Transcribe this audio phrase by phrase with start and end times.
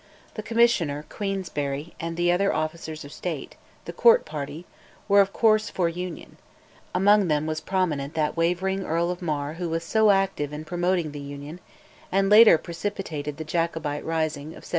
[0.33, 3.55] The Commissioner, Queensberry, and the other officers of State,
[3.85, 4.65] "the Court party,"
[5.07, 6.37] were of course for Union;
[6.95, 11.11] among them was prominent that wavering Earl of Mar who was so active in promoting
[11.11, 11.59] the Union,
[12.11, 14.69] and later precipitated the Jacobite rising of 1715.